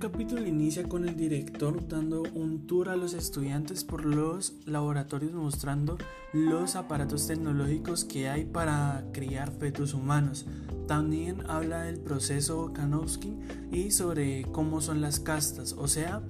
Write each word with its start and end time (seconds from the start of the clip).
capítulo 0.00 0.46
inicia 0.46 0.88
con 0.88 1.08
el 1.08 1.16
director 1.16 1.86
dando 1.88 2.22
un 2.34 2.66
tour 2.66 2.88
a 2.88 2.96
los 2.96 3.14
estudiantes 3.14 3.84
por 3.84 4.04
los 4.04 4.54
laboratorios 4.64 5.32
mostrando 5.32 5.98
los 6.32 6.76
aparatos 6.76 7.26
tecnológicos 7.26 8.04
que 8.04 8.28
hay 8.28 8.44
para 8.44 9.04
criar 9.12 9.50
fetos 9.50 9.92
humanos. 9.92 10.46
También 10.86 11.42
habla 11.48 11.82
del 11.82 11.98
proceso 11.98 12.72
Kanowski 12.72 13.36
y 13.72 13.90
sobre 13.90 14.42
cómo 14.52 14.80
son 14.80 15.00
las 15.00 15.20
castas, 15.20 15.74
o 15.76 15.88
sea, 15.88 16.22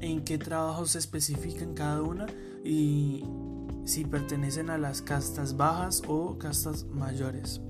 en 0.00 0.24
qué 0.24 0.36
trabajos 0.38 0.90
se 0.90 0.98
especifican 0.98 1.74
cada 1.74 2.02
una 2.02 2.26
y 2.64 3.24
si 3.84 4.04
pertenecen 4.04 4.70
a 4.70 4.78
las 4.78 5.02
castas 5.02 5.56
bajas 5.56 6.02
o 6.06 6.36
castas 6.38 6.84
mayores. 6.84 7.60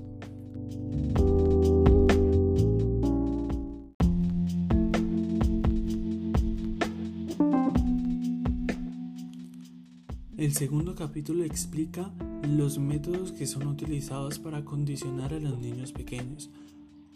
El 10.37 10.53
segundo 10.53 10.93
capítulo 10.93 11.43
explica 11.43 12.13
los 12.43 12.77
métodos 12.77 13.31
que 13.31 13.47
son 13.47 13.65
utilizados 13.65 14.37
para 14.37 14.63
condicionar 14.63 15.33
a 15.33 15.39
los 15.39 15.57
niños 15.57 15.91
pequeños. 15.91 16.51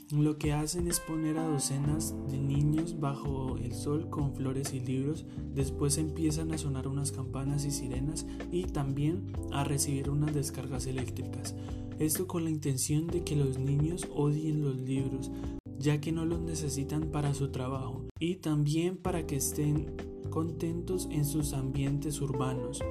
Lo 0.09 0.39
que 0.39 0.53
hacen 0.53 0.88
es 0.88 0.99
poner 0.99 1.38
a 1.38 1.45
docenas 1.45 2.16
de 2.31 2.39
niños 2.39 2.99
bajo 2.99 3.57
el 3.57 3.75
sol 3.75 4.09
con 4.09 4.34
flores 4.34 4.73
y 4.73 4.80
libros, 4.80 5.27
después 5.53 5.99
empiezan 5.99 6.52
a 6.52 6.57
sonar 6.57 6.88
unas 6.88 7.11
campanas 7.11 7.63
y 7.63 7.70
sirenas 7.70 8.25
y 8.52 8.63
también 8.63 9.31
a 9.52 9.63
recibir 9.66 10.09
unas 10.09 10.33
descargas 10.33 10.88
eléctricas. 10.88 11.53
Esto 11.99 12.25
con 12.25 12.44
la 12.44 12.49
intención 12.49 13.05
de 13.05 13.23
que 13.23 13.35
los 13.35 13.59
niños 13.59 14.08
odien 14.16 14.64
los 14.64 14.77
libros, 14.77 15.30
ya 15.77 16.02
que 16.02 16.11
no 16.11 16.25
los 16.25 16.42
necesitan 16.42 17.11
para 17.11 17.36
su 17.36 17.52
trabajo, 17.52 18.03
y 18.19 18.38
también 18.38 18.97
para 18.97 19.27
que 19.27 19.36
estén 19.36 19.95
contentos 20.31 21.07
en 21.11 21.25
sus 21.25 21.53
ambientes 21.53 22.19
urbanos 22.21 22.81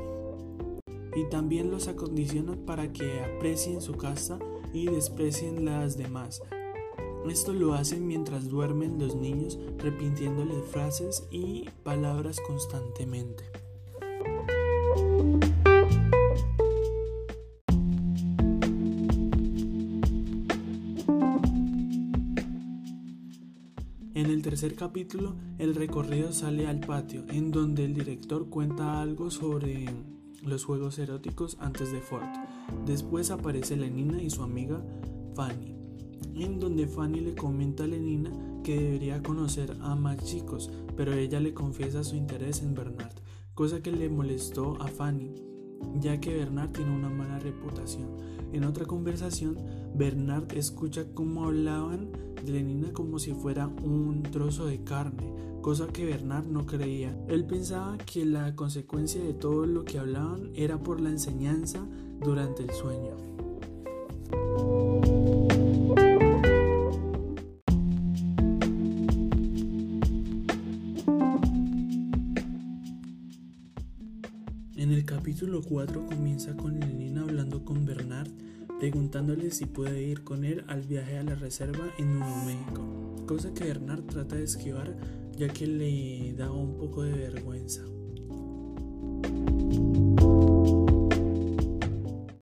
y 1.16 1.24
también 1.28 1.72
los 1.72 1.88
acondicionan 1.88 2.60
para 2.60 2.92
que 2.92 3.20
aprecien 3.20 3.80
su 3.80 3.94
casa 3.94 4.38
y 4.72 4.86
desprecien 4.86 5.64
las 5.64 5.96
demás. 5.96 6.40
Esto 7.28 7.52
lo 7.52 7.74
hacen 7.74 8.06
mientras 8.06 8.48
duermen 8.48 8.98
los 8.98 9.16
niños 9.16 9.58
repitiéndoles 9.78 10.64
frases 10.70 11.26
y 11.30 11.68
palabras 11.82 12.40
constantemente. 12.46 13.44
En 24.20 24.26
el 24.26 24.42
tercer 24.42 24.74
capítulo, 24.74 25.34
el 25.56 25.74
recorrido 25.74 26.30
sale 26.34 26.66
al 26.66 26.80
patio, 26.80 27.24
en 27.30 27.50
donde 27.50 27.86
el 27.86 27.94
director 27.94 28.50
cuenta 28.50 29.00
algo 29.00 29.30
sobre 29.30 29.86
los 30.42 30.66
juegos 30.66 30.98
eróticos 30.98 31.56
antes 31.58 31.90
de 31.90 32.02
Ford. 32.02 32.28
Después 32.84 33.30
aparece 33.30 33.78
Lenina 33.78 34.22
y 34.22 34.28
su 34.28 34.42
amiga 34.42 34.84
Fanny, 35.34 35.74
en 36.34 36.60
donde 36.60 36.86
Fanny 36.86 37.20
le 37.20 37.34
comenta 37.34 37.84
a 37.84 37.86
Lenina 37.86 38.30
que 38.62 38.78
debería 38.78 39.22
conocer 39.22 39.74
a 39.80 39.94
más 39.94 40.22
chicos, 40.22 40.70
pero 40.98 41.14
ella 41.14 41.40
le 41.40 41.54
confiesa 41.54 42.04
su 42.04 42.14
interés 42.14 42.60
en 42.60 42.74
Bernard, 42.74 43.14
cosa 43.54 43.82
que 43.82 43.90
le 43.90 44.10
molestó 44.10 44.76
a 44.82 44.88
Fanny, 44.88 45.32
ya 46.00 46.20
que 46.20 46.34
Bernard 46.34 46.70
tiene 46.70 46.94
una 46.94 47.08
mala 47.08 47.38
reputación. 47.38 48.08
En 48.52 48.64
otra 48.64 48.84
conversación, 48.86 49.56
Bernard 49.94 50.52
escucha 50.56 51.04
cómo 51.14 51.44
hablaban 51.44 52.10
de 52.44 52.52
Lenina 52.52 52.92
como 52.92 53.18
si 53.18 53.32
fuera 53.32 53.68
un 53.68 54.22
trozo 54.22 54.66
de 54.66 54.82
carne, 54.82 55.32
cosa 55.62 55.86
que 55.88 56.04
Bernard 56.04 56.46
no 56.46 56.66
creía. 56.66 57.16
Él 57.28 57.44
pensaba 57.44 57.98
que 57.98 58.24
la 58.24 58.54
consecuencia 58.56 59.22
de 59.22 59.34
todo 59.34 59.66
lo 59.66 59.84
que 59.84 59.98
hablaban 59.98 60.50
era 60.54 60.78
por 60.78 61.00
la 61.00 61.10
enseñanza 61.10 61.86
durante 62.20 62.62
el 62.62 62.70
sueño. 62.70 63.10
En 74.80 74.92
el 74.92 75.04
capítulo 75.04 75.60
4 75.60 76.06
comienza 76.06 76.56
con 76.56 76.80
Lenina 76.80 77.20
hablando 77.20 77.66
con 77.66 77.84
Bernard, 77.84 78.30
preguntándole 78.78 79.50
si 79.50 79.66
puede 79.66 80.02
ir 80.02 80.24
con 80.24 80.42
él 80.42 80.64
al 80.68 80.80
viaje 80.80 81.18
a 81.18 81.22
la 81.22 81.34
reserva 81.34 81.84
en 81.98 82.18
Nuevo 82.18 82.44
México, 82.46 83.26
cosa 83.26 83.52
que 83.52 83.64
Bernard 83.64 84.04
trata 84.04 84.36
de 84.36 84.44
esquivar 84.44 84.96
ya 85.36 85.48
que 85.48 85.66
le 85.66 86.32
da 86.32 86.50
un 86.50 86.78
poco 86.78 87.02
de 87.02 87.12
vergüenza. 87.12 87.82